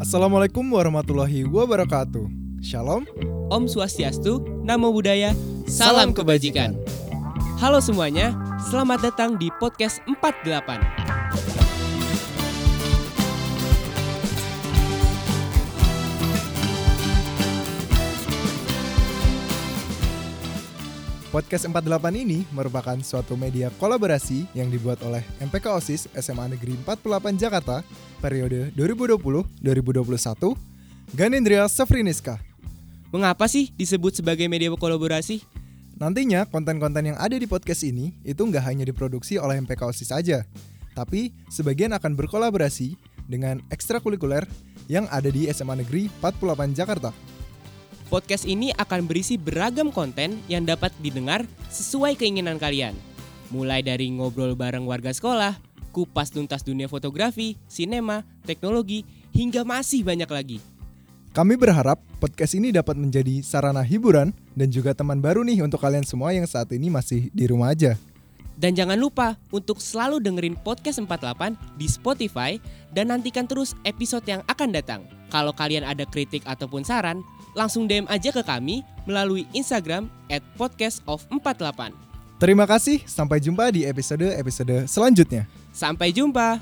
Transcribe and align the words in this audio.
Assalamualaikum 0.00 0.64
warahmatullahi 0.64 1.44
wabarakatuh. 1.44 2.24
Shalom. 2.64 3.04
Om 3.52 3.68
Swastiastu, 3.68 4.40
Namo 4.64 4.96
Buddhaya, 4.96 5.36
Salam 5.68 6.16
Kebajikan. 6.16 6.72
Halo 7.60 7.84
semuanya, 7.84 8.32
selamat 8.72 9.12
datang 9.12 9.36
di 9.36 9.52
podcast 9.60 10.00
48. 10.08 11.59
Podcast 21.30 21.70
48 21.70 22.26
ini 22.26 22.42
merupakan 22.50 22.98
suatu 23.06 23.38
media 23.38 23.70
kolaborasi 23.78 24.50
yang 24.50 24.66
dibuat 24.66 24.98
oleh 25.06 25.22
MPK 25.38 25.78
OSIS 25.78 26.10
SMA 26.18 26.58
Negeri 26.58 26.74
48 26.82 27.38
Jakarta 27.38 27.86
periode 28.18 28.74
2020-2021 28.74 29.62
Ganindria 31.14 31.70
Safriniska. 31.70 32.34
Mengapa 33.14 33.46
sih 33.46 33.70
disebut 33.78 34.18
sebagai 34.18 34.50
media 34.50 34.74
kolaborasi? 34.74 35.38
Nantinya 36.02 36.50
konten-konten 36.50 37.14
yang 37.14 37.18
ada 37.22 37.38
di 37.38 37.46
podcast 37.46 37.86
ini 37.86 38.10
itu 38.26 38.42
nggak 38.42 38.66
hanya 38.66 38.82
diproduksi 38.82 39.38
oleh 39.38 39.62
MPK 39.62 39.86
OSIS 39.86 40.10
saja, 40.10 40.42
tapi 40.98 41.30
sebagian 41.46 41.94
akan 41.94 42.18
berkolaborasi 42.18 42.98
dengan 43.30 43.62
ekstrakurikuler 43.70 44.50
yang 44.90 45.06
ada 45.14 45.30
di 45.30 45.46
SMA 45.46 45.78
Negeri 45.78 46.10
48 46.18 46.74
Jakarta. 46.74 47.29
Podcast 48.10 48.42
ini 48.42 48.74
akan 48.74 49.06
berisi 49.06 49.38
beragam 49.38 49.94
konten 49.94 50.42
yang 50.50 50.66
dapat 50.66 50.90
didengar 50.98 51.46
sesuai 51.70 52.18
keinginan 52.18 52.58
kalian. 52.58 52.90
Mulai 53.54 53.86
dari 53.86 54.10
ngobrol 54.10 54.58
bareng 54.58 54.82
warga 54.82 55.14
sekolah, 55.14 55.54
kupas 55.94 56.34
tuntas 56.34 56.66
dunia 56.66 56.90
fotografi, 56.90 57.54
sinema, 57.70 58.26
teknologi, 58.42 59.06
hingga 59.30 59.62
masih 59.62 60.02
banyak 60.02 60.26
lagi. 60.26 60.58
Kami 61.30 61.54
berharap 61.54 62.02
podcast 62.18 62.58
ini 62.58 62.74
dapat 62.74 62.98
menjadi 62.98 63.46
sarana 63.46 63.86
hiburan 63.86 64.34
dan 64.58 64.74
juga 64.74 64.90
teman 64.90 65.22
baru 65.22 65.46
nih 65.46 65.62
untuk 65.62 65.78
kalian 65.78 66.02
semua 66.02 66.34
yang 66.34 66.50
saat 66.50 66.66
ini 66.74 66.90
masih 66.90 67.30
di 67.30 67.46
rumah 67.46 67.70
aja. 67.70 67.94
Dan 68.58 68.74
jangan 68.74 68.98
lupa 68.98 69.38
untuk 69.54 69.78
selalu 69.78 70.18
dengerin 70.18 70.58
podcast 70.58 70.98
48 70.98 71.54
di 71.78 71.86
Spotify 71.86 72.58
dan 72.90 73.14
nantikan 73.14 73.46
terus 73.46 73.78
episode 73.86 74.26
yang 74.26 74.42
akan 74.50 74.74
datang. 74.74 75.06
Kalau 75.30 75.54
kalian 75.54 75.86
ada 75.86 76.02
kritik 76.04 76.42
ataupun 76.42 76.82
saran, 76.82 77.22
langsung 77.54 77.86
DM 77.86 78.06
aja 78.06 78.30
ke 78.30 78.42
kami 78.42 78.86
melalui 79.04 79.46
Instagram 79.52 80.06
at 80.30 80.44
podcastof48. 80.54 81.92
Terima 82.40 82.64
kasih, 82.64 83.04
sampai 83.04 83.36
jumpa 83.36 83.68
di 83.68 83.84
episode-episode 83.84 84.88
selanjutnya. 84.88 85.44
Sampai 85.76 86.08
jumpa! 86.08 86.56